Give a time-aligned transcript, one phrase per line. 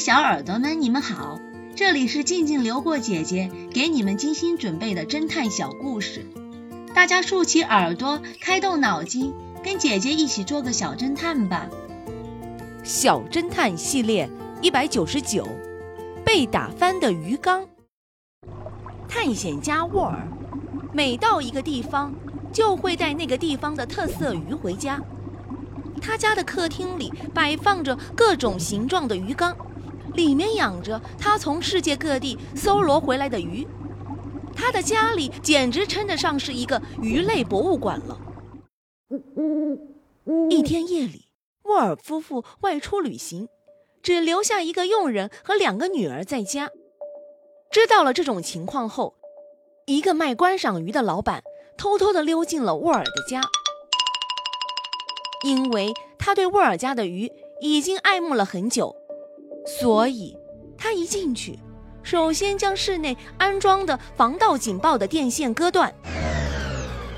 [0.00, 1.38] 小耳朵们，你们好，
[1.76, 6.26] 这里是静静流过姐姐给你们精心准备的侦探小故事，
[6.94, 11.68] 大家竖起耳朵，开动脑筋，跟姐姐一起做个小侦探吧。
[12.82, 14.28] 小侦探系列
[14.60, 15.46] 一百九十九，
[16.24, 17.66] 被打翻的鱼缸。
[19.08, 20.26] 探险家沃尔
[20.92, 22.12] 每到一个地方，
[22.52, 25.00] 就会带那个地方的特色鱼回家。
[26.02, 29.56] 他家的客厅里摆放着各种形状的鱼缸，
[30.14, 33.66] 里面养着他从世界各地搜罗回来的鱼。
[34.56, 38.20] 他的家里简直称得上是一个鱼类博物馆了。
[40.48, 41.28] 一天夜里，
[41.64, 43.48] 沃尔夫妇外出旅行，
[44.02, 46.70] 只留下一个佣人和两个女儿在家。
[47.70, 49.14] 知道了这种情况后，
[49.86, 51.42] 一个卖观赏鱼的老板
[51.76, 53.42] 偷偷地溜进了沃尔的家。
[55.42, 58.94] 因为他对沃尔家的鱼已经爱慕了很久，
[59.66, 60.36] 所以
[60.76, 61.58] 他一进去，
[62.02, 65.92] 首先将室内安装的防盗警报的电线割断。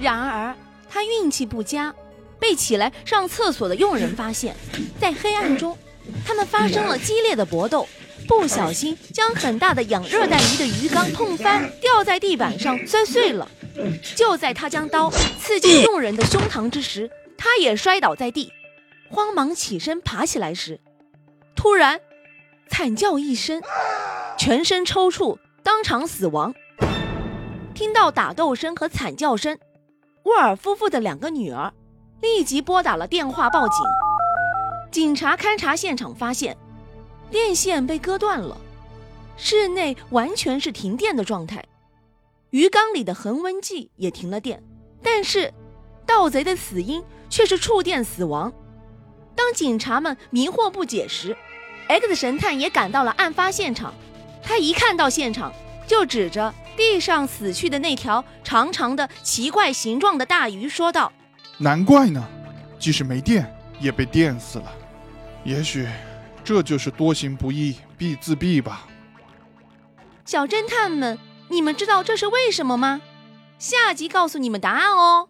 [0.00, 0.54] 然而
[0.88, 1.94] 他运气不佳，
[2.38, 4.54] 被起来上厕所的佣人发现，
[5.00, 5.76] 在黑暗中，
[6.24, 7.86] 他们发生了激烈的搏斗，
[8.28, 13.50] 不小心将很大的养热带鱼的鱼缸碰翻，掉在地板上摔碎了。
[14.16, 18.52] 就在他将刀刺进佣人的胸膛之时，他也摔倒在地，
[19.10, 20.80] 慌忙起身爬起来时，
[21.56, 22.00] 突然
[22.70, 23.62] 惨叫一声，
[24.38, 26.54] 全身抽搐，当场死亡。
[27.74, 29.58] 听到打斗声和惨叫声，
[30.24, 31.72] 沃尔夫妇的两个女儿
[32.20, 33.78] 立即拨打了电话报警。
[34.90, 36.56] 警察勘察现场发现，
[37.30, 38.56] 电线被割断了，
[39.36, 41.64] 室内完全是停电的状态，
[42.50, 44.62] 鱼缸里的恒温计也停了电，
[45.02, 45.52] 但是
[46.06, 47.04] 盗贼的死因。
[47.30, 48.50] 却是触电死亡。
[49.36, 51.36] 当警察们迷惑不解时
[51.88, 53.92] ，X 神探也赶到了案发现场。
[54.42, 55.52] 他一看到现场，
[55.86, 61.12] 就指着地上死去的那条长长的、奇怪形状的大鱼说道
[61.58, 62.26] ：“难怪呢，
[62.78, 64.72] 即使没电也被电死了。
[65.44, 65.86] 也许
[66.44, 68.86] 这就是多行不义必自毙吧。”
[70.24, 71.18] 小侦探们，
[71.48, 73.00] 你们知道这是为什么吗？
[73.58, 75.28] 下集告诉你们答案哦。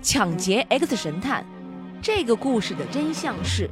[0.00, 1.46] 抢劫 X 神探，
[2.00, 3.70] 这个故事的真相是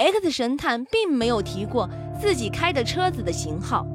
[0.00, 1.86] ，X 神探并没有提过
[2.18, 3.86] 自己开的车子的型号，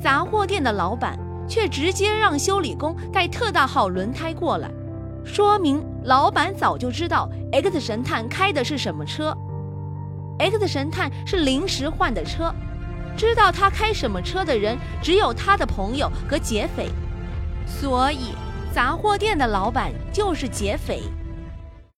[0.00, 1.18] 杂货店的老板
[1.48, 4.70] 却直接让修理工带特大号轮胎过来，
[5.24, 9.36] 说明老板早就知道 X 神探开的是什么车。
[10.38, 12.54] X 神探是临时换的车，
[13.16, 16.88] 知道他开什么车的人只有他的朋友和劫匪，
[17.66, 18.34] 所以。
[18.74, 21.00] 杂货店的老板就是劫匪。